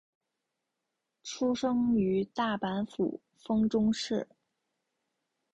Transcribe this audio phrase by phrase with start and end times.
[1.21, 4.27] 出身于大阪府丰中市。